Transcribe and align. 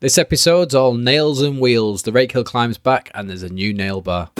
This 0.00 0.18
episode's 0.18 0.74
all 0.74 0.94
nails 0.94 1.40
and 1.40 1.60
wheels. 1.60 2.02
The 2.02 2.12
rake 2.12 2.32
hill 2.32 2.44
climbs 2.44 2.78
back, 2.78 3.10
and 3.14 3.30
there's 3.30 3.44
a 3.44 3.48
new 3.48 3.72
nail 3.72 4.00
bar. 4.00 4.30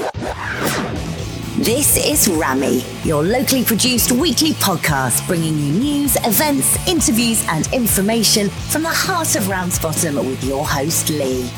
This 1.56 1.96
is 1.96 2.28
Rammy, 2.36 2.82
your 3.07 3.23
locally 3.23 3.64
produced 3.64 4.10
weekly 4.10 4.50
podcast 4.54 5.26
bringing 5.28 5.56
you 5.56 5.72
news, 5.72 6.17
events, 6.25 6.76
interviews, 6.88 7.46
and 7.48 7.72
information 7.72 8.48
from 8.50 8.82
the 8.82 8.88
heart 8.88 9.36
of 9.36 9.48
Ramsbottom 9.48 10.16
with 10.16 10.43
your 10.43 10.66
host, 10.66 11.09
Lee. 11.09 11.48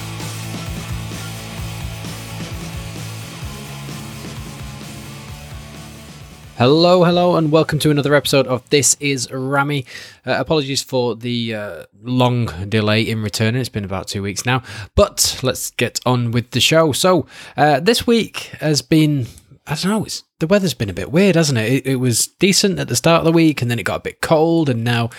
Hello, 6.59 7.05
hello, 7.05 7.37
and 7.37 7.53
welcome 7.53 7.79
to 7.81 7.91
another 7.91 8.15
episode 8.15 8.47
of 8.47 8.67
This 8.71 8.97
is 8.99 9.31
Rammy. 9.31 9.85
Uh, 10.25 10.37
apologies 10.39 10.83
for 10.83 11.15
the 11.15 11.55
uh, 11.55 11.85
long 12.03 12.47
delay 12.67 13.03
in 13.03 13.23
returning. 13.23 13.61
It's 13.61 13.69
been 13.69 13.85
about 13.85 14.09
two 14.09 14.23
weeks 14.23 14.47
now, 14.47 14.63
but 14.95 15.39
let's 15.43 15.71
get 15.73 16.01
on 16.07 16.31
with 16.31 16.53
the 16.53 16.61
show. 16.61 16.93
So, 16.93 17.27
uh, 17.59 17.81
this 17.81 18.07
week 18.07 18.53
has 18.61 18.81
been, 18.81 19.27
I 19.67 19.75
don't 19.75 19.91
know, 19.91 20.05
it's, 20.07 20.25
the 20.39 20.47
weather's 20.47 20.73
been 20.73 20.89
a 20.89 20.95
bit 20.95 21.13
weird, 21.13 21.37
hasn't 21.37 21.59
it? 21.59 21.71
it? 21.71 21.87
It 21.87 21.97
was 21.97 22.27
decent 22.27 22.79
at 22.79 22.89
the 22.89 22.97
start 22.97 23.19
of 23.19 23.27
the 23.27 23.33
week, 23.33 23.61
and 23.61 23.71
then 23.71 23.79
it 23.79 23.83
got 23.83 24.01
a 24.01 24.05
bit 24.05 24.23
cold, 24.23 24.71
and 24.71 24.83
now 24.83 25.11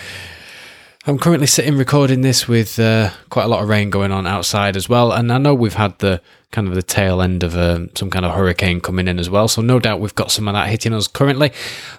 I'm 1.08 1.18
currently 1.18 1.46
sitting 1.46 1.78
recording 1.78 2.20
this 2.20 2.46
with 2.46 2.78
uh, 2.78 3.08
quite 3.30 3.44
a 3.44 3.48
lot 3.48 3.62
of 3.62 3.68
rain 3.70 3.88
going 3.88 4.12
on 4.12 4.26
outside 4.26 4.76
as 4.76 4.90
well, 4.90 5.10
and 5.10 5.32
I 5.32 5.38
know 5.38 5.54
we've 5.54 5.72
had 5.72 5.98
the 6.00 6.20
kind 6.52 6.68
of 6.68 6.74
the 6.74 6.82
tail 6.82 7.22
end 7.22 7.42
of 7.42 7.56
um, 7.56 7.88
some 7.94 8.10
kind 8.10 8.26
of 8.26 8.34
hurricane 8.34 8.82
coming 8.82 9.08
in 9.08 9.18
as 9.18 9.30
well. 9.30 9.48
So 9.48 9.62
no 9.62 9.78
doubt 9.78 10.00
we've 10.00 10.14
got 10.14 10.30
some 10.30 10.46
of 10.48 10.52
that 10.52 10.68
hitting 10.68 10.92
us 10.92 11.08
currently. 11.08 11.50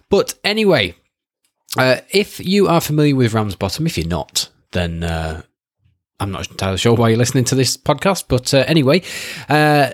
But 0.09 0.36
anyway, 0.44 0.94
uh, 1.76 2.02
if 2.12 2.40
you 2.40 2.67
are 2.67 2.80
familiar 2.80 3.16
with 3.16 3.34
Ramsbottom, 3.34 3.88
if 3.88 3.98
you're 3.98 4.05
not, 4.05 4.48
then 4.73 5.03
uh, 5.03 5.41
I'm 6.20 6.30
not 6.30 6.48
entirely 6.52 6.78
sure 6.78 6.94
why 6.94 7.09
you're 7.09 7.17
listening 7.17 7.45
to 7.45 7.55
this 7.55 7.78
podcast. 7.78 8.26
But 8.28 8.53
uh, 8.53 8.64
anyway, 8.67 9.02
uh, 9.50 9.94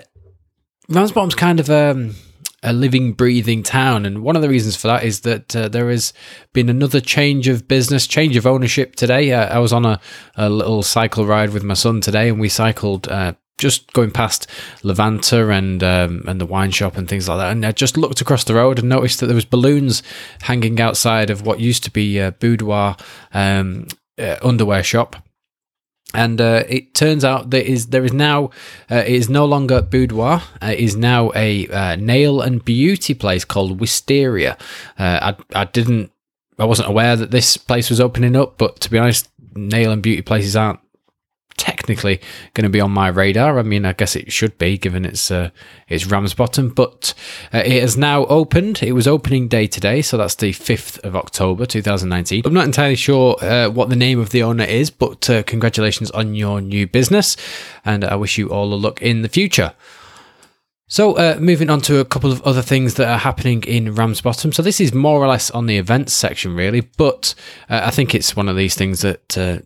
Ramsbottom's 0.90 1.34
kind 1.34 1.58
of 1.58 1.70
um, 1.70 2.16
a 2.62 2.72
living, 2.72 3.12
breathing 3.12 3.62
town. 3.62 4.06
And 4.06 4.22
one 4.22 4.36
of 4.36 4.42
the 4.42 4.48
reasons 4.48 4.76
for 4.76 4.88
that 4.88 5.04
is 5.04 5.20
that 5.20 5.54
uh, 5.54 5.68
there 5.68 5.90
has 5.90 6.12
been 6.52 6.68
another 6.68 7.00
change 7.00 7.48
of 7.48 7.68
business, 7.68 8.06
change 8.06 8.36
of 8.36 8.46
ownership 8.46 8.96
today. 8.96 9.32
Uh, 9.32 9.54
I 9.54 9.58
was 9.58 9.72
on 9.72 9.84
a, 9.84 10.00
a, 10.36 10.48
little 10.48 10.82
cycle 10.82 11.26
ride 11.26 11.50
with 11.50 11.62
my 11.62 11.74
son 11.74 12.00
today, 12.00 12.28
and 12.28 12.40
we 12.40 12.48
cycled 12.48 13.08
uh, 13.08 13.34
just 13.58 13.92
going 13.92 14.10
past 14.10 14.48
Levanter 14.82 15.50
and 15.50 15.82
um, 15.82 16.24
and 16.26 16.40
the 16.40 16.46
wine 16.46 16.70
shop 16.70 16.96
and 16.96 17.08
things 17.08 17.28
like 17.28 17.38
that, 17.38 17.52
and 17.52 17.64
I 17.64 17.72
just 17.72 17.96
looked 17.96 18.20
across 18.20 18.44
the 18.44 18.54
road 18.54 18.78
and 18.78 18.88
noticed 18.88 19.20
that 19.20 19.26
there 19.26 19.34
was 19.34 19.44
balloons 19.44 20.02
hanging 20.42 20.80
outside 20.80 21.30
of 21.30 21.46
what 21.46 21.60
used 21.60 21.84
to 21.84 21.90
be 21.90 22.18
a 22.18 22.32
boudoir 22.32 22.96
um, 23.32 23.86
uh, 24.18 24.36
underwear 24.42 24.82
shop. 24.82 25.16
And 26.16 26.40
uh, 26.40 26.64
it 26.66 26.94
turns 26.94 27.24
out 27.24 27.50
there 27.50 27.62
is 27.62 27.88
there 27.88 28.04
is 28.04 28.14
now 28.14 28.50
uh, 28.90 29.04
it 29.06 29.12
is 29.12 29.28
no 29.28 29.44
longer 29.44 29.82
boudoir. 29.82 30.42
Uh, 30.62 30.68
it 30.68 30.80
is 30.80 30.96
now 30.96 31.30
a 31.34 31.68
uh, 31.68 31.96
nail 31.96 32.40
and 32.40 32.64
beauty 32.64 33.12
place 33.12 33.44
called 33.44 33.78
Wisteria. 33.78 34.56
Uh, 34.98 35.34
I 35.54 35.60
I 35.60 35.64
didn't 35.66 36.10
I 36.58 36.64
wasn't 36.64 36.88
aware 36.88 37.16
that 37.16 37.30
this 37.30 37.58
place 37.58 37.90
was 37.90 38.00
opening 38.00 38.34
up, 38.34 38.56
but 38.56 38.80
to 38.80 38.90
be 38.90 38.98
honest, 38.98 39.28
nail 39.54 39.92
and 39.92 40.02
beauty 40.02 40.22
places 40.22 40.56
aren't 40.56 40.80
technically 41.56 42.20
going 42.54 42.64
to 42.64 42.70
be 42.70 42.80
on 42.80 42.90
my 42.90 43.08
radar. 43.08 43.58
I 43.58 43.62
mean, 43.62 43.84
I 43.84 43.92
guess 43.92 44.16
it 44.16 44.32
should 44.32 44.56
be 44.58 44.78
given 44.78 45.04
it's 45.04 45.30
uh, 45.30 45.50
it's 45.88 46.06
Ramsbottom, 46.06 46.70
but 46.70 47.14
uh, 47.52 47.62
it 47.64 47.80
has 47.80 47.96
now 47.96 48.26
opened. 48.26 48.82
It 48.82 48.92
was 48.92 49.06
opening 49.06 49.48
day 49.48 49.66
today, 49.66 50.02
so 50.02 50.16
that's 50.16 50.34
the 50.34 50.52
fifth 50.52 51.04
of 51.04 51.16
October, 51.16 51.66
two 51.66 51.82
thousand 51.82 52.08
nineteen. 52.08 52.42
I'm 52.44 52.54
not 52.54 52.64
entirely 52.64 52.96
sure 52.96 53.36
uh, 53.42 53.68
what 53.70 53.88
the 53.88 53.96
name 53.96 54.20
of 54.20 54.30
the 54.30 54.42
owner 54.42 54.64
is, 54.64 54.90
but 54.90 55.28
uh, 55.30 55.42
congratulations 55.44 56.10
on 56.12 56.34
your 56.34 56.60
new 56.60 56.86
business, 56.86 57.36
and 57.84 58.04
I 58.04 58.16
wish 58.16 58.38
you 58.38 58.48
all 58.48 58.70
the 58.70 58.78
luck 58.78 59.02
in 59.02 59.22
the 59.22 59.28
future. 59.28 59.72
So, 60.88 61.14
uh, 61.14 61.36
moving 61.40 61.68
on 61.68 61.80
to 61.82 61.98
a 61.98 62.04
couple 62.04 62.30
of 62.30 62.40
other 62.42 62.62
things 62.62 62.94
that 62.94 63.08
are 63.08 63.18
happening 63.18 63.64
in 63.64 63.96
Ramsbottom. 63.96 64.52
So, 64.52 64.62
this 64.62 64.80
is 64.80 64.94
more 64.94 65.20
or 65.20 65.26
less 65.26 65.50
on 65.50 65.66
the 65.66 65.78
events 65.78 66.12
section, 66.12 66.54
really, 66.54 66.80
but 66.80 67.34
uh, 67.68 67.80
I 67.82 67.90
think 67.90 68.14
it's 68.14 68.36
one 68.36 68.48
of 68.48 68.54
these 68.54 68.76
things 68.76 69.00
that 69.00 69.36
uh, 69.36 69.58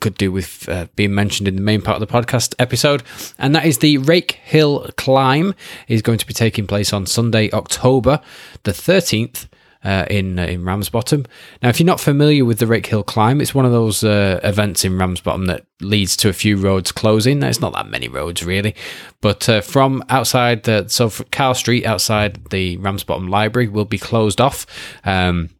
could 0.00 0.16
do 0.16 0.32
with 0.32 0.68
uh, 0.68 0.86
being 0.96 1.14
mentioned 1.14 1.48
in 1.48 1.56
the 1.56 1.62
main 1.62 1.82
part 1.82 2.00
of 2.00 2.06
the 2.06 2.12
podcast 2.12 2.54
episode, 2.58 3.02
and 3.38 3.54
that 3.54 3.66
is 3.66 3.78
the 3.78 3.98
Rake 3.98 4.32
Hill 4.32 4.88
Climb 4.96 5.54
is 5.88 6.02
going 6.02 6.18
to 6.18 6.26
be 6.26 6.34
taking 6.34 6.66
place 6.66 6.92
on 6.92 7.06
Sunday, 7.06 7.50
October 7.52 8.20
the 8.62 8.72
thirteenth. 8.72 9.48
Uh, 9.84 10.04
in 10.10 10.36
uh, 10.36 10.42
in 10.42 10.64
Ramsbottom. 10.64 11.26
Now, 11.62 11.68
if 11.68 11.78
you're 11.78 11.86
not 11.86 12.00
familiar 12.00 12.44
with 12.44 12.58
the 12.58 12.66
Rake 12.66 12.86
Hill 12.86 13.04
Climb, 13.04 13.40
it's 13.40 13.54
one 13.54 13.64
of 13.64 13.70
those 13.70 14.02
uh, 14.02 14.40
events 14.42 14.84
in 14.84 14.98
Ramsbottom 14.98 15.46
that 15.46 15.64
leads 15.80 16.16
to 16.16 16.28
a 16.28 16.32
few 16.32 16.56
roads 16.56 16.90
closing. 16.90 17.40
It's 17.44 17.60
not 17.60 17.72
that 17.74 17.88
many 17.88 18.08
roads 18.08 18.42
really, 18.42 18.74
but 19.20 19.48
uh, 19.48 19.60
from 19.60 20.02
outside 20.08 20.64
the 20.64 20.88
so 20.88 21.08
Carr 21.30 21.54
Street 21.54 21.86
outside 21.86 22.46
the 22.50 22.78
Ramsbottom 22.78 23.28
Library 23.28 23.68
will 23.68 23.84
be 23.84 23.98
closed 23.98 24.40
off. 24.40 24.66
Um, 25.04 25.50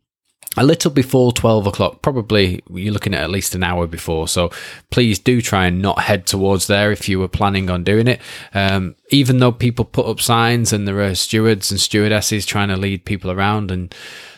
a 0.57 0.65
little 0.65 0.91
before 0.91 1.33
12 1.33 1.67
o'clock 1.67 2.01
probably 2.03 2.63
you're 2.71 2.93
looking 2.93 3.15
at 3.15 3.23
at 3.23 3.31
least 3.31 3.55
an 3.55 3.63
hour 3.63 3.87
before 3.87 4.27
so 4.27 4.51
please 4.91 5.19
do 5.19 5.43
try 5.43 5.67
and 5.67 5.83
not 5.83 6.01
head 6.01 6.27
towards 6.27 6.67
there 6.67 6.91
if 6.93 7.09
you 7.09 7.19
were 7.19 7.29
planning 7.29 7.69
on 7.71 7.85
doing 7.85 8.09
it. 8.09 8.21
Um, 8.55 8.95
even 9.11 9.39
though 9.39 9.53
people 9.53 9.85
put 9.85 10.07
up 10.07 10.21
signs 10.21 10.73
and 10.73 10.87
there 10.87 11.01
are 11.01 11.15
stewards 11.15 11.71
and 11.71 11.81
stewardesses 11.81 12.47
trying 12.47 12.69
to 12.69 12.77
lead 12.77 13.05
people 13.05 13.31
around 13.31 13.71
and 13.71 13.95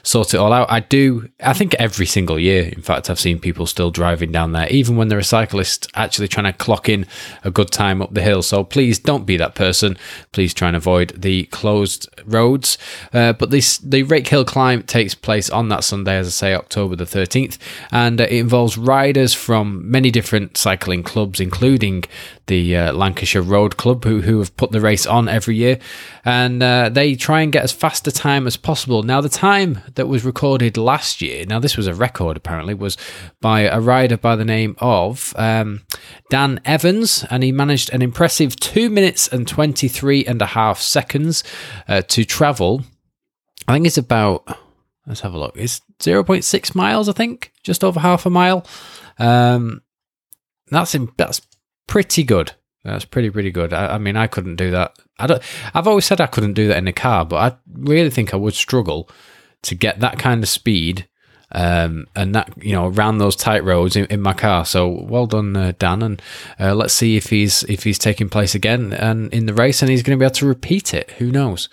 sort 0.09 0.33
it 0.33 0.39
all 0.39 0.55
out. 0.55 0.71
I 0.71 0.81
do, 0.81 1.29
I 1.41 1.53
think 1.53 1.75
every 1.75 2.07
single 2.07 2.39
year, 2.39 2.71
in 2.75 2.81
fact, 2.81 3.11
I've 3.11 3.21
seen 3.21 3.39
people 3.39 3.67
still 3.67 3.91
driving 3.91 4.33
down 4.33 4.53
there, 4.53 4.67
even 4.69 4.97
when 4.97 5.09
they're 5.09 5.19
a 5.19 5.25
cyclist, 5.25 5.87
actually 5.95 6.29
trying 6.29 6.51
to 6.51 6.55
clock 6.55 6.89
in 6.89 7.07
a 7.45 7.51
good 7.51 7.71
time 7.71 8.01
up 8.01 8.15
the 8.15 8.23
hill. 8.23 8.41
So 8.41 8.65
please 8.65 8.99
don't 8.99 9.27
be 9.27 9.37
that 9.37 9.55
person. 9.55 9.99
Please 10.33 10.55
try 10.55 10.69
and 10.69 10.77
avoid 10.77 11.11
the 11.21 11.45
closed 11.47 12.09
roads. 12.25 12.79
Uh, 13.13 13.35
but 13.35 13.51
this, 13.51 13.77
the 13.79 14.03
Rake 14.03 14.29
Hill 14.29 14.47
climb 14.47 14.83
takes 14.83 15.15
place 15.15 15.51
on 15.51 15.69
that 15.69 15.85
Sunday, 15.85 16.17
as 16.17 16.27
I 16.29 16.31
say, 16.31 16.55
October 16.55 16.97
the 16.97 17.05
13th, 17.05 17.59
and 17.93 18.19
uh, 18.19 18.25
it 18.25 18.33
involves 18.33 18.79
riders 18.79 19.35
from 19.35 19.91
many 19.91 20.11
different 20.11 20.57
cycling 20.57 21.03
clubs, 21.03 21.39
including 21.39 22.05
the 22.49 22.77
uh, 22.77 22.93
Lancashire 22.93 23.43
Road 23.43 23.77
Club, 23.77 24.05
who, 24.05 24.21
who 24.21 24.41
have 24.41 24.57
put 24.57 24.73
the 24.73 24.81
race 24.81 25.07
on 25.07 25.29
every 25.29 25.57
year. 25.57 25.79
And 26.25 26.63
uh, 26.63 26.89
they 26.89 27.15
try 27.15 27.43
and 27.43 27.53
get 27.53 27.63
as 27.63 27.73
fast 27.73 28.07
a 28.09 28.13
time 28.13 28.47
as 28.47 28.57
possible. 28.57 29.03
Now, 29.03 29.21
the 29.21 29.29
time 29.29 29.81
that 29.95 30.09
was 30.09 30.25
recorded 30.25 30.77
last 30.77 31.23
year, 31.23 31.47
now 31.47 31.61
this 31.61 31.77
was 31.77 31.87
a 31.87 31.95
record 31.95 32.37
apparently, 32.37 32.75
was 32.75 32.97
by 33.41 33.61
a 33.61 33.81
rider 33.81 34.17
by 34.17 34.35
the 34.35 34.45
name 34.45 34.77
of 34.79 35.33
um, 35.37 35.83
Dan 36.31 36.61
Evans, 36.65 37.25
and 37.31 37.43
he 37.43 37.53
managed 37.53 37.93
an 37.93 38.03
impressive 38.03 38.57
two 38.57 38.91
minutes 38.91 39.29
and 39.29 39.47
23 39.47 40.25
and 40.25 40.43
a 40.43 40.47
half 40.47 40.81
seconds 40.81 41.45
uh, 41.87 42.03
to 42.03 42.25
travel. 42.25 42.83
I 43.67 43.75
think 43.75 43.87
it's 43.87 43.99
about, 43.99 44.45
let's 45.07 45.21
have 45.21 45.35
a 45.35 45.39
look, 45.39 45.57
it's 45.57 45.81
0.6 46.01 46.75
miles, 46.75 47.09
I 47.09 47.13
think, 47.13 47.53
just 47.63 47.85
over 47.85 48.01
half 48.01 48.27
a 48.27 48.31
mile. 48.31 48.67
Um, 49.19 49.83
that's 50.71 50.95
in, 50.95 51.11
that's 51.17 51.41
pretty 51.88 52.22
good. 52.22 52.53
That's 52.84 53.04
pretty 53.04 53.31
pretty 53.31 53.50
good. 53.50 53.72
I, 53.72 53.94
I, 53.94 53.99
mean, 53.99 54.16
I 54.16 54.28
couldn't 54.28 54.56
do 54.56 54.71
that. 54.71 54.97
I 55.19 55.26
don't. 55.26 55.43
I've 55.75 55.88
always 55.88 56.04
said 56.04 56.21
I 56.21 56.26
couldn't 56.26 56.54
do 56.54 56.69
that 56.69 56.78
in 56.78 56.87
a 56.87 56.93
car, 56.93 57.25
but 57.25 57.37
I 57.37 57.56
really 57.75 58.10
think 58.10 58.32
I 58.32 58.37
would 58.37 58.54
struggle 58.54 59.10
to 59.62 59.75
get 59.75 59.99
that 59.99 60.19
kind 60.21 60.44
of 60.44 60.49
speed 60.49 61.09
um, 61.53 62.06
and 62.15 62.34
that 62.34 62.53
you 62.62 62.72
know 62.72 62.88
around 62.88 63.19
those 63.19 63.37
tight 63.37 63.65
roads 63.65 63.97
in, 63.97 64.04
in 64.06 64.21
my 64.21 64.32
car. 64.32 64.65
So 64.65 64.88
well 64.88 65.26
done, 65.26 65.56
uh, 65.56 65.72
Dan, 65.78 66.03
and 66.03 66.22
uh, 66.60 66.75
let's 66.75 66.94
see 66.94 67.16
if 67.16 67.31
he's 67.31 67.62
if 67.65 67.84
he's 67.84 67.99
taking 67.99 68.28
place 68.28 68.55
again 68.55 68.93
and 68.93 69.32
in 69.32 69.47
the 69.47 69.55
race, 69.55 69.82
and 69.82 69.91
he's 69.91 70.03
going 70.03 70.16
to 70.16 70.22
be 70.22 70.26
able 70.26 70.34
to 70.37 70.47
repeat 70.47 70.94
it. 70.94 71.10
Who 71.12 71.31
knows? 71.31 71.69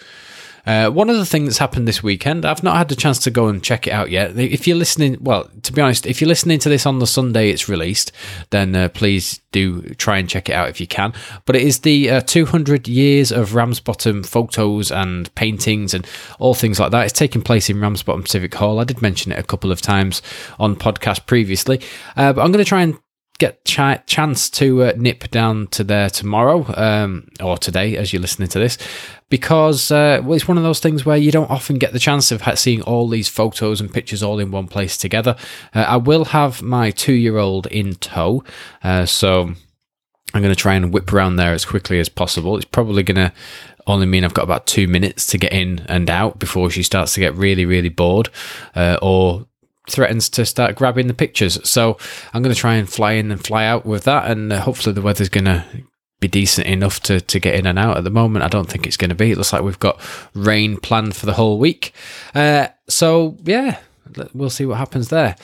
Uh, 0.65 0.89
one 0.89 1.09
other 1.09 1.25
thing 1.25 1.45
that's 1.45 1.57
happened 1.57 1.87
this 1.87 2.01
weekend, 2.01 2.45
I've 2.45 2.63
not 2.63 2.77
had 2.77 2.89
the 2.89 2.95
chance 2.95 3.19
to 3.19 3.31
go 3.31 3.47
and 3.47 3.63
check 3.63 3.87
it 3.87 3.91
out 3.91 4.09
yet. 4.09 4.37
If 4.37 4.67
you're 4.67 4.77
listening, 4.77 5.17
well, 5.21 5.49
to 5.63 5.73
be 5.73 5.81
honest, 5.81 6.05
if 6.05 6.21
you're 6.21 6.27
listening 6.27 6.59
to 6.59 6.69
this 6.69 6.85
on 6.85 6.99
the 6.99 7.07
Sunday 7.07 7.49
it's 7.49 7.69
released, 7.69 8.11
then 8.49 8.75
uh, 8.75 8.89
please 8.89 9.41
do 9.51 9.81
try 9.95 10.17
and 10.17 10.27
check 10.27 10.49
it 10.49 10.53
out 10.53 10.69
if 10.69 10.81
you 10.81 10.87
can. 10.87 11.13
But 11.45 11.55
it 11.55 11.61
is 11.61 11.79
the 11.79 12.09
uh, 12.09 12.21
200 12.21 12.87
years 12.87 13.31
of 13.31 13.55
Ramsbottom 13.55 14.23
photos 14.23 14.91
and 14.91 15.33
paintings 15.35 15.93
and 15.93 16.07
all 16.39 16.53
things 16.53 16.79
like 16.79 16.91
that. 16.91 17.05
It's 17.05 17.13
taking 17.13 17.41
place 17.41 17.69
in 17.69 17.79
Ramsbottom 17.79 18.25
Civic 18.25 18.53
Hall. 18.55 18.79
I 18.79 18.83
did 18.83 19.01
mention 19.01 19.31
it 19.31 19.39
a 19.39 19.43
couple 19.43 19.71
of 19.71 19.81
times 19.81 20.21
on 20.59 20.75
podcast 20.75 21.25
previously, 21.25 21.81
uh, 22.17 22.33
but 22.33 22.41
I'm 22.41 22.51
going 22.51 22.63
to 22.63 22.67
try 22.67 22.81
and 22.81 22.97
get 23.37 23.63
ch- 23.65 24.05
chance 24.05 24.49
to 24.49 24.83
uh, 24.83 24.93
nip 24.95 25.29
down 25.29 25.67
to 25.67 25.83
there 25.83 26.09
tomorrow 26.09 26.65
um, 26.77 27.27
or 27.41 27.57
today 27.57 27.97
as 27.97 28.13
you're 28.13 28.21
listening 28.21 28.47
to 28.47 28.59
this 28.59 28.77
because 29.29 29.91
uh, 29.91 30.21
well, 30.23 30.33
it's 30.33 30.47
one 30.47 30.57
of 30.57 30.63
those 30.63 30.79
things 30.79 31.05
where 31.05 31.17
you 31.17 31.31
don't 31.31 31.49
often 31.49 31.77
get 31.77 31.93
the 31.93 31.99
chance 31.99 32.31
of 32.31 32.43
seeing 32.57 32.81
all 32.83 33.07
these 33.07 33.27
photos 33.27 33.81
and 33.81 33.93
pictures 33.93 34.23
all 34.23 34.39
in 34.39 34.51
one 34.51 34.67
place 34.67 34.97
together. 34.97 35.35
Uh, 35.73 35.79
I 35.81 35.97
will 35.97 36.25
have 36.25 36.61
my 36.61 36.91
two 36.91 37.13
year 37.13 37.37
old 37.37 37.67
in 37.67 37.95
tow, 37.95 38.43
uh, 38.83 39.05
so 39.05 39.53
I'm 40.33 40.41
going 40.41 40.53
to 40.53 40.55
try 40.55 40.75
and 40.75 40.93
whip 40.93 41.11
around 41.11 41.35
there 41.35 41.53
as 41.53 41.65
quickly 41.65 41.99
as 41.99 42.09
possible. 42.09 42.55
It's 42.55 42.65
probably 42.65 43.03
going 43.03 43.15
to 43.15 43.33
only 43.87 44.05
mean 44.05 44.23
I've 44.23 44.33
got 44.33 44.43
about 44.43 44.67
two 44.67 44.87
minutes 44.87 45.27
to 45.27 45.37
get 45.37 45.53
in 45.53 45.85
and 45.87 46.09
out 46.09 46.39
before 46.39 46.69
she 46.69 46.83
starts 46.83 47.13
to 47.13 47.19
get 47.19 47.35
really, 47.35 47.65
really 47.65 47.89
bored 47.89 48.29
uh, 48.75 48.97
or 49.01 49.45
threatens 49.89 50.29
to 50.29 50.45
start 50.45 50.75
grabbing 50.75 51.07
the 51.07 51.13
pictures. 51.13 51.59
So 51.67 51.97
I'm 52.33 52.41
going 52.41 52.53
to 52.53 52.59
try 52.59 52.75
and 52.75 52.89
fly 52.89 53.13
in 53.13 53.31
and 53.31 53.43
fly 53.43 53.65
out 53.65 53.85
with 53.85 54.03
that, 54.05 54.29
and 54.29 54.51
uh, 54.51 54.61
hopefully 54.61 54.93
the 54.93 55.01
weather's 55.01 55.29
going 55.29 55.45
to 55.45 55.65
be 56.19 56.27
decent 56.27 56.67
enough 56.67 56.99
to, 57.01 57.19
to 57.21 57.39
get 57.39 57.55
in 57.55 57.65
and 57.65 57.77
out. 57.77 57.97
At 57.97 58.03
the 58.03 58.09
moment, 58.09 58.45
I 58.45 58.47
don't 58.47 58.69
think 58.69 58.87
it's 58.87 58.97
going 58.97 59.09
to 59.09 59.15
be. 59.15 59.31
It 59.31 59.37
looks 59.37 59.53
like 59.53 59.63
we've 59.63 59.79
got 59.79 59.99
rain 60.33 60.77
planned 60.77 61.15
for 61.15 61.25
the 61.25 61.33
whole 61.33 61.59
week. 61.59 61.93
Uh, 62.33 62.67
so 62.87 63.37
yeah, 63.43 63.79
we'll 64.33 64.49
see 64.49 64.65
what 64.65 64.77
happens 64.77 65.09
there. 65.09 65.35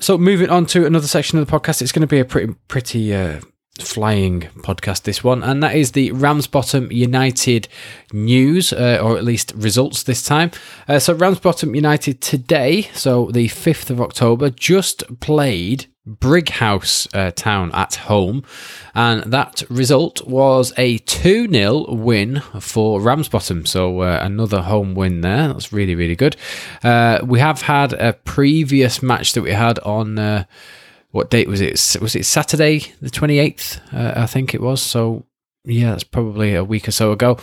So 0.00 0.18
moving 0.18 0.50
on 0.50 0.66
to 0.66 0.86
another 0.86 1.06
section 1.06 1.38
of 1.38 1.46
the 1.46 1.52
podcast, 1.52 1.82
it's 1.82 1.92
going 1.92 2.02
to 2.02 2.06
be 2.06 2.20
a 2.20 2.24
pretty 2.24 2.54
pretty 2.68 3.14
uh, 3.14 3.40
flying 3.80 4.42
podcast 4.58 5.02
this 5.02 5.22
one 5.22 5.42
and 5.42 5.62
that 5.62 5.74
is 5.74 5.92
the 5.92 6.10
ramsbottom 6.12 6.90
united 6.90 7.68
news 8.12 8.72
uh, 8.72 8.98
or 9.02 9.16
at 9.16 9.24
least 9.24 9.52
results 9.54 10.02
this 10.02 10.22
time 10.22 10.50
uh, 10.88 10.98
so 10.98 11.14
ramsbottom 11.14 11.74
united 11.74 12.20
today 12.20 12.82
so 12.94 13.30
the 13.32 13.48
5th 13.48 13.90
of 13.90 14.00
october 14.00 14.50
just 14.50 15.20
played 15.20 15.86
Brighouse 16.08 17.06
uh, 17.14 17.30
Town 17.32 17.70
at 17.74 17.96
home, 17.96 18.42
and 18.94 19.22
that 19.24 19.62
result 19.68 20.26
was 20.26 20.72
a 20.78 20.98
2 20.98 21.48
0 21.52 21.94
win 21.94 22.40
for 22.60 23.00
Ramsbottom. 23.00 23.66
So, 23.66 24.00
uh, 24.00 24.20
another 24.22 24.62
home 24.62 24.94
win 24.94 25.20
there. 25.20 25.48
That's 25.48 25.72
really, 25.72 25.94
really 25.94 26.16
good. 26.16 26.36
Uh, 26.82 27.20
we 27.22 27.40
have 27.40 27.62
had 27.62 27.92
a 27.92 28.14
previous 28.14 29.02
match 29.02 29.34
that 29.34 29.42
we 29.42 29.52
had 29.52 29.78
on. 29.80 30.46
What 31.10 31.30
date 31.30 31.48
was 31.48 31.60
it? 31.60 32.00
Was 32.00 32.14
it 32.14 32.26
Saturday, 32.26 32.80
the 33.00 33.08
28th? 33.10 33.80
Uh, 33.92 34.20
I 34.20 34.26
think 34.26 34.54
it 34.54 34.60
was. 34.60 34.82
So, 34.82 35.24
yeah, 35.68 35.90
that's 35.90 36.04
probably 36.04 36.54
a 36.54 36.64
week 36.64 36.88
or 36.88 36.92
so 36.92 37.12
ago. 37.12 37.38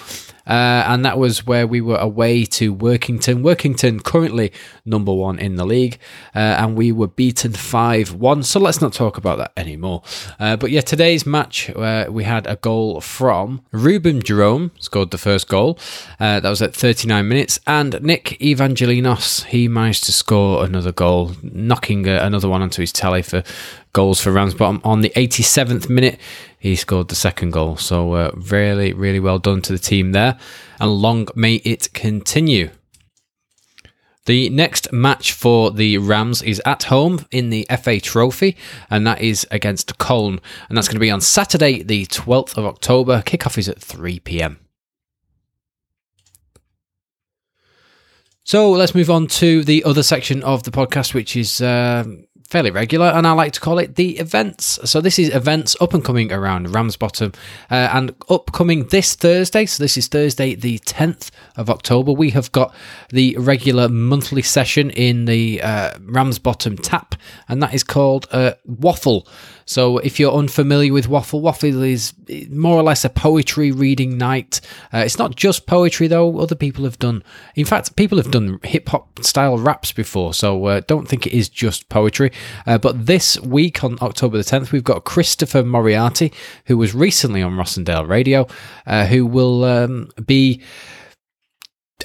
Uh, 0.47 0.83
and 0.87 1.03
that 1.03 1.17
was 1.17 1.45
where 1.45 1.65
we 1.65 1.81
were 1.81 1.97
away 1.97 2.45
to 2.45 2.73
Workington. 2.73 3.41
Workington 3.41 4.03
currently 4.03 4.51
number 4.85 5.13
one 5.13 5.39
in 5.39 5.55
the 5.55 5.65
league, 5.65 5.97
uh, 6.35 6.39
and 6.39 6.75
we 6.75 6.91
were 6.91 7.07
beaten 7.07 7.53
5 7.53 8.13
1. 8.13 8.43
So 8.43 8.59
let's 8.59 8.81
not 8.81 8.93
talk 8.93 9.17
about 9.17 9.37
that 9.39 9.51
anymore. 9.57 10.03
Uh, 10.39 10.55
but 10.55 10.71
yeah, 10.71 10.81
today's 10.81 11.25
match, 11.25 11.69
uh, 11.71 12.05
we 12.09 12.23
had 12.23 12.45
a 12.47 12.55
goal 12.57 13.01
from 13.01 13.61
Ruben 13.71 14.21
Jerome, 14.21 14.71
scored 14.79 15.11
the 15.11 15.17
first 15.17 15.47
goal. 15.47 15.79
Uh, 16.19 16.39
that 16.39 16.49
was 16.49 16.61
at 16.61 16.75
39 16.75 17.27
minutes. 17.27 17.59
And 17.65 18.01
Nick 18.01 18.37
Evangelinos, 18.39 19.45
he 19.45 19.67
managed 19.67 20.03
to 20.05 20.11
score 20.11 20.63
another 20.63 20.91
goal, 20.91 21.31
knocking 21.41 22.07
uh, 22.07 22.19
another 22.21 22.49
one 22.49 22.61
onto 22.61 22.81
his 22.81 22.91
tally 22.91 23.23
for 23.23 23.43
goals 23.93 24.19
for 24.19 24.31
Ramsbottom 24.31 24.81
on 24.83 24.99
the 24.99 25.09
87th 25.11 25.89
minute 25.89 26.19
he 26.65 26.75
scored 26.75 27.09
the 27.09 27.15
second 27.15 27.51
goal. 27.51 27.77
So, 27.77 28.13
uh, 28.13 28.31
really, 28.33 28.91
really 28.91 29.19
well 29.19 29.37
done 29.37 29.61
to 29.61 29.71
the 29.71 29.77
team 29.77 30.13
there. 30.13 30.37
And 30.79 30.91
long 30.91 31.27
may 31.35 31.55
it 31.55 31.93
continue. 31.93 32.71
The 34.25 34.49
next 34.49 34.91
match 34.91 35.31
for 35.33 35.69
the 35.69 35.99
Rams 35.99 36.41
is 36.41 36.59
at 36.65 36.83
home 36.83 37.23
in 37.29 37.51
the 37.51 37.67
FA 37.83 37.99
Trophy, 37.99 38.57
and 38.89 39.05
that 39.05 39.21
is 39.21 39.45
against 39.51 39.99
Colne. 39.99 40.41
And 40.67 40.75
that's 40.75 40.87
going 40.87 40.95
to 40.95 40.99
be 40.99 41.11
on 41.11 41.21
Saturday, 41.21 41.83
the 41.83 42.07
12th 42.07 42.57
of 42.57 42.65
October. 42.65 43.21
Kickoff 43.21 43.59
is 43.59 43.69
at 43.69 43.79
3 43.79 44.19
pm. 44.21 44.57
So 48.43 48.71
let's 48.71 48.95
move 48.95 49.11
on 49.11 49.27
to 49.27 49.63
the 49.63 49.83
other 49.83 50.01
section 50.01 50.41
of 50.41 50.63
the 50.63 50.71
podcast, 50.71 51.13
which 51.13 51.35
is 51.35 51.61
um, 51.61 52.25
fairly 52.49 52.71
regular, 52.71 53.07
and 53.07 53.25
I 53.25 53.31
like 53.31 53.53
to 53.53 53.59
call 53.59 53.79
it 53.79 53.95
the 53.95 54.17
events. 54.19 54.79
So 54.85 55.01
this 55.01 55.17
is 55.17 55.33
events 55.33 55.75
up 55.81 55.93
and 55.93 56.03
coming 56.03 56.31
around 56.31 56.73
Ramsbottom, 56.73 57.33
uh, 57.71 57.89
and 57.93 58.15
upcoming 58.29 58.87
this 58.87 59.15
Thursday. 59.15 59.65
So 59.65 59.83
this 59.83 59.97
is 59.97 60.07
Thursday, 60.07 60.55
the 60.55 60.77
tenth 60.79 61.31
of 61.55 61.69
October. 61.69 62.11
We 62.11 62.31
have 62.31 62.51
got 62.51 62.73
the 63.09 63.35
regular 63.37 63.89
monthly 63.89 64.41
session 64.41 64.89
in 64.91 65.25
the 65.25 65.61
uh, 65.61 65.91
Ramsbottom 66.01 66.77
Tap, 66.77 67.15
and 67.47 67.61
that 67.63 67.73
is 67.73 67.83
called 67.83 68.27
uh, 68.31 68.53
Waffle. 68.65 69.27
So 69.65 69.97
if 69.97 70.19
you're 70.19 70.33
unfamiliar 70.33 70.93
with 70.93 71.07
Waffle, 71.07 71.41
Waffle 71.41 71.81
is 71.81 72.13
more 72.49 72.75
or 72.77 72.83
less 72.83 73.03
a 73.03 73.09
poetry 73.09 73.71
reading 73.71 74.17
night. 74.17 74.61
Uh, 74.93 74.99
it's 74.99 75.17
not 75.17 75.35
just 75.35 75.65
poetry 75.65 76.07
though. 76.07 76.39
Other 76.39 76.55
people 76.55 76.83
have 76.83 76.99
done, 76.99 77.23
in 77.55 77.65
fact, 77.65 77.95
people 77.95 78.19
have 78.19 78.29
done 78.29 78.59
hip 78.63 78.89
hop 78.89 79.23
style 79.23 79.57
raps 79.57 79.91
before. 79.91 80.33
So 80.35 80.65
uh, 80.65 80.81
don't 80.87 81.07
think 81.07 81.25
it 81.25 81.33
is 81.33 81.49
just 81.49 81.89
poetry. 81.89 82.31
Uh, 82.67 82.77
but 82.77 83.07
this 83.07 83.39
week 83.41 83.83
on 83.83 83.97
October 84.01 84.37
the 84.37 84.43
10th, 84.43 84.71
we've 84.71 84.83
got 84.83 85.03
Christopher 85.03 85.63
Moriarty, 85.63 86.31
who 86.65 86.77
was 86.77 86.93
recently 86.93 87.41
on 87.41 87.53
Rossendale 87.53 88.07
Radio, 88.07 88.47
uh, 88.85 89.05
who 89.07 89.25
will 89.25 89.63
um, 89.63 90.11
be 90.25 90.61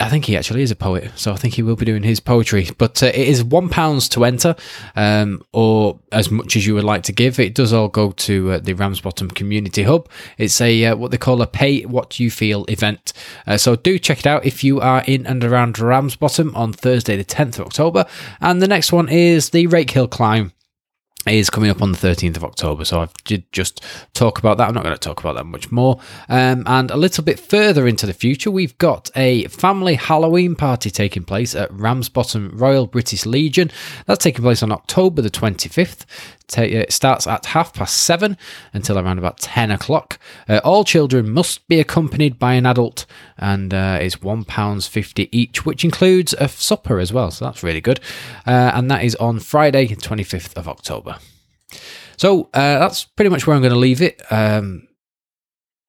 I 0.01 0.09
think 0.09 0.25
he 0.25 0.37
actually 0.37 0.63
is 0.63 0.71
a 0.71 0.77
poet, 0.77 1.11
so 1.15 1.31
I 1.33 1.37
think 1.37 1.55
he 1.55 1.63
will 1.63 1.77
be 1.77 1.85
doing 1.85 2.03
his 2.03 2.21
poetry. 2.21 2.71
But 2.79 3.03
uh, 3.03 3.07
it 3.07 3.29
is 3.29 3.45
one 3.45 3.69
pounds 3.69 4.09
to 4.11 4.25
enter, 4.25 4.57
um, 4.97 5.43
or 5.53 6.01
as 6.11 6.31
much 6.31 6.57
as 6.57 6.67
you 6.67 6.75
would 6.75 6.85
like 6.85 7.03
to 7.05 7.13
give. 7.13 7.39
It 7.39 7.55
does 7.55 7.75
all 7.75 7.89
go 7.89 8.13
to 8.13 8.53
uh, 8.53 8.59
the 8.59 8.73
Ramsbottom 8.73 9.31
Community 9.33 9.83
Hub. 9.83 10.09
It's 10.39 10.59
a 10.61 10.87
uh, 10.87 10.97
what 10.97 11.11
they 11.11 11.19
call 11.19 11.43
a 11.43 11.47
pay 11.47 11.83
what 11.83 12.19
you 12.19 12.31
feel 12.31 12.65
event. 12.69 13.13
Uh, 13.47 13.59
so 13.59 13.77
do 13.77 13.99
check 13.99 14.21
it 14.21 14.27
out 14.27 14.47
if 14.47 14.65
you 14.65 14.81
are 14.81 15.05
in 15.07 15.27
and 15.27 15.45
around 15.45 15.79
Ramsbottom 15.79 16.57
on 16.57 16.73
Thursday, 16.73 17.17
the 17.19 17.25
tenth 17.25 17.59
of 17.59 17.67
October. 17.67 18.07
And 18.41 18.63
the 18.63 18.69
next 18.69 18.93
one 18.93 19.09
is 19.09 19.51
the 19.51 19.67
Rake 19.67 19.91
Hill 19.91 20.09
Climb 20.09 20.53
is 21.27 21.51
coming 21.51 21.71
up 21.71 21.83
on 21.83 21.93
the 21.93 21.99
13th 21.99 22.37
of 22.37 22.45
October. 22.45 22.85
So 22.85 23.01
I've 23.01 23.13
did 23.25 23.51
just 23.53 23.83
talk 24.15 24.39
about 24.39 24.59
that. 24.59 24.69
I'm 24.69 24.75
not 24.75 24.85
going 24.85 24.95
to 24.95 24.99
talk 24.99 25.21
about 25.21 25.35
that 25.35 25.45
much 25.45 25.71
more. 25.71 26.01
Um, 26.29 26.65
and 26.67 26.91
a 26.91 26.97
little 26.97 27.23
bit 27.23 27.39
further 27.39 27.87
into 27.87 28.07
the 28.07 28.13
future, 28.15 28.51
we've 28.51 28.77
got 28.79 29.11
a 29.15 29.47
family 29.49 29.97
Halloween 29.97 30.55
party 30.55 30.91
taking 30.91 31.25
place 31.25 31.55
at 31.55 31.71
Ramsbottom 31.73 32.53
Royal 32.55 32.87
British 32.87 33.27
Legion. 33.27 33.71
That's 34.07 34.23
taking 34.23 34.43
place 34.43 34.63
on 34.63 34.73
October 34.73 35.21
the 35.21 35.31
25th. 35.31 36.05
Uh, 36.59 36.63
it 36.63 36.93
starts 36.93 37.27
at 37.27 37.47
half 37.47 37.73
past 37.73 37.97
seven 38.03 38.37
until 38.73 38.99
around 38.99 39.19
about 39.19 39.39
10 39.39 39.71
o'clock. 39.71 40.19
Uh, 40.49 40.61
all 40.65 40.85
children 40.85 41.31
must 41.31 41.67
be 41.69 41.81
accompanied 41.81 42.39
by 42.39 42.55
an 42.55 42.67
adult 42.67 43.07
and 43.39 43.73
uh, 43.73 43.99
is 44.01 44.17
£1.50 44.17 45.29
each, 45.33 45.65
which 45.65 45.85
includes 45.85 46.35
a 46.35 46.49
supper 46.49 46.99
as 46.99 47.13
well. 47.13 47.31
So 47.31 47.45
that's 47.45 47.63
really 47.63 47.81
good. 47.81 48.01
Uh, 48.47 48.73
and 48.75 48.91
that 48.91 49.05
is 49.05 49.15
on 49.17 49.41
Friday, 49.41 49.87
25th 49.89 50.57
of 50.57 50.69
October. 50.69 51.17
So 52.17 52.51
uh, 52.53 52.79
that's 52.79 53.05
pretty 53.05 53.31
much 53.31 53.47
where 53.47 53.57
I'm 53.57 53.63
going 53.63 53.73
to 53.73 53.79
leave 53.79 54.03
it. 54.03 54.21
Um, 54.31 54.89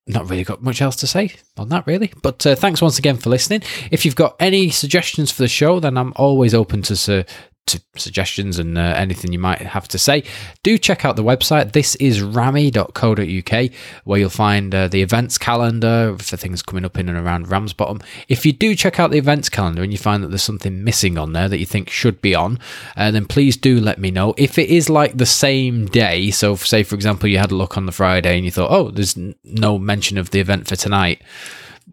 not 0.07 0.29
really 0.29 0.43
got 0.43 0.63
much 0.63 0.81
else 0.81 0.95
to 0.97 1.07
say 1.07 1.35
on 1.57 1.69
that, 1.69 1.85
really. 1.85 2.11
But 2.21 2.45
uh, 2.45 2.55
thanks 2.55 2.81
once 2.81 2.97
again 2.97 3.17
for 3.17 3.29
listening. 3.29 3.61
If 3.91 4.05
you've 4.05 4.15
got 4.15 4.35
any 4.39 4.69
suggestions 4.69 5.31
for 5.31 5.43
the 5.43 5.47
show, 5.47 5.79
then 5.79 5.97
I'm 5.97 6.13
always 6.15 6.53
open 6.53 6.81
to 6.83 7.25
to 7.67 7.81
suggestions 7.95 8.59
and 8.59 8.77
uh, 8.77 8.81
anything 8.81 9.31
you 9.31 9.39
might 9.39 9.59
have 9.59 9.87
to 9.89 9.97
say, 9.97 10.23
do 10.63 10.77
check 10.77 11.05
out 11.05 11.15
the 11.15 11.23
website. 11.23 11.73
This 11.73 11.95
is 11.95 12.21
rammy.co.uk, 12.21 13.71
where 14.03 14.19
you'll 14.19 14.29
find 14.29 14.73
uh, 14.73 14.87
the 14.87 15.01
events 15.01 15.37
calendar 15.37 16.15
for 16.17 16.37
things 16.37 16.61
coming 16.61 16.85
up 16.85 16.97
in 16.97 17.07
and 17.07 17.17
around 17.17 17.49
Ramsbottom. 17.49 18.01
If 18.27 18.45
you 18.45 18.53
do 18.53 18.75
check 18.75 18.99
out 18.99 19.11
the 19.11 19.17
events 19.17 19.49
calendar 19.49 19.83
and 19.83 19.91
you 19.91 19.97
find 19.97 20.23
that 20.23 20.29
there's 20.29 20.43
something 20.43 20.83
missing 20.83 21.17
on 21.17 21.33
there 21.33 21.47
that 21.49 21.59
you 21.59 21.65
think 21.65 21.89
should 21.89 22.21
be 22.21 22.35
on, 22.35 22.59
uh, 22.97 23.11
then 23.11 23.25
please 23.25 23.57
do 23.57 23.79
let 23.79 23.99
me 23.99 24.11
know. 24.11 24.33
If 24.37 24.57
it 24.57 24.69
is 24.69 24.89
like 24.89 25.17
the 25.17 25.25
same 25.25 25.85
day, 25.85 26.31
so 26.31 26.55
say 26.55 26.83
for 26.83 26.95
example 26.95 27.29
you 27.29 27.37
had 27.37 27.51
a 27.51 27.55
look 27.55 27.77
on 27.77 27.85
the 27.85 27.91
Friday 27.91 28.35
and 28.35 28.45
you 28.45 28.51
thought, 28.51 28.71
oh, 28.71 28.91
there's 28.91 29.17
no 29.43 29.77
mention 29.77 30.17
of 30.17 30.31
the 30.31 30.39
event 30.39 30.67
for 30.67 30.75
tonight 30.75 31.21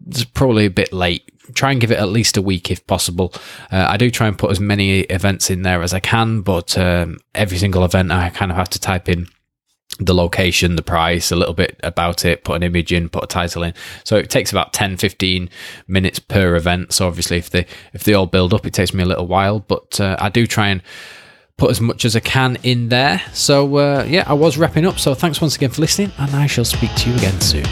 it's 0.07 0.25
probably 0.25 0.65
a 0.65 0.71
bit 0.71 0.93
late. 0.93 1.31
Try 1.53 1.71
and 1.71 1.81
give 1.81 1.91
it 1.91 1.97
at 1.97 2.09
least 2.09 2.37
a 2.37 2.41
week 2.41 2.69
if 2.69 2.85
possible. 2.85 3.33
Uh, 3.71 3.87
I 3.89 3.97
do 3.97 4.11
try 4.11 4.27
and 4.27 4.37
put 4.37 4.51
as 4.51 4.59
many 4.59 5.01
events 5.01 5.49
in 5.49 5.63
there 5.63 5.81
as 5.81 5.93
I 5.93 5.99
can, 5.99 6.41
but 6.41 6.77
um, 6.77 7.17
every 7.33 7.57
single 7.57 7.83
event 7.83 8.11
I 8.11 8.29
kind 8.29 8.51
of 8.51 8.57
have 8.57 8.69
to 8.69 8.79
type 8.79 9.09
in 9.09 9.27
the 9.99 10.13
location, 10.13 10.75
the 10.75 10.81
price, 10.81 11.31
a 11.31 11.35
little 11.35 11.53
bit 11.53 11.79
about 11.83 12.23
it, 12.23 12.43
put 12.43 12.55
an 12.55 12.63
image 12.63 12.93
in, 12.93 13.09
put 13.09 13.23
a 13.23 13.27
title 13.27 13.63
in. 13.63 13.73
So 14.03 14.15
it 14.15 14.29
takes 14.29 14.51
about 14.51 14.73
10, 14.73 14.97
15 14.97 15.49
minutes 15.87 16.19
per 16.19 16.55
event. 16.55 16.93
So 16.93 17.07
obviously 17.07 17.37
if 17.37 17.49
they 17.49 17.65
if 17.93 18.03
they 18.03 18.13
all 18.13 18.25
build 18.25 18.53
up, 18.53 18.65
it 18.65 18.73
takes 18.73 18.93
me 18.93 19.03
a 19.03 19.07
little 19.07 19.27
while, 19.27 19.59
but 19.59 19.99
uh, 19.99 20.15
I 20.19 20.29
do 20.29 20.47
try 20.47 20.69
and 20.69 20.81
put 21.57 21.69
as 21.69 21.81
much 21.81 22.05
as 22.05 22.15
I 22.15 22.21
can 22.21 22.57
in 22.63 22.89
there. 22.89 23.21
So 23.33 23.75
uh, 23.75 24.05
yeah, 24.07 24.23
I 24.25 24.33
was 24.33 24.57
wrapping 24.57 24.85
up. 24.85 24.99
So 24.99 25.13
thanks 25.13 25.41
once 25.41 25.55
again 25.55 25.69
for 25.69 25.81
listening, 25.81 26.11
and 26.17 26.33
I 26.35 26.47
shall 26.47 26.65
speak 26.65 26.93
to 26.95 27.09
you 27.09 27.15
again 27.17 27.39
soon. 27.41 27.65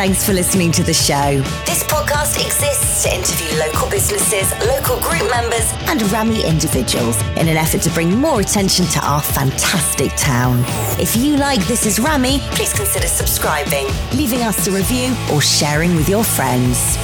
Thanks 0.00 0.24
for 0.24 0.32
listening 0.32 0.72
to 0.72 0.82
the 0.82 0.94
show. 0.94 1.42
This 1.66 1.84
podcast 1.84 2.42
exists 2.42 3.02
to 3.02 3.14
interview 3.14 3.54
local 3.58 3.86
businesses, 3.90 4.50
local 4.66 4.98
group 4.98 5.30
members, 5.30 5.70
and 5.88 6.00
Rammy 6.10 6.42
individuals 6.42 7.20
in 7.36 7.48
an 7.48 7.58
effort 7.58 7.82
to 7.82 7.90
bring 7.90 8.18
more 8.18 8.40
attention 8.40 8.86
to 8.86 9.06
our 9.06 9.20
fantastic 9.20 10.10
town. 10.16 10.64
If 10.98 11.16
you 11.16 11.36
like 11.36 11.60
This 11.66 11.84
Is 11.84 11.98
Rammy, 11.98 12.38
please 12.52 12.72
consider 12.72 13.08
subscribing, 13.08 13.88
leaving 14.14 14.40
us 14.40 14.66
a 14.68 14.70
review, 14.70 15.14
or 15.30 15.42
sharing 15.42 15.94
with 15.94 16.08
your 16.08 16.24
friends. 16.24 16.96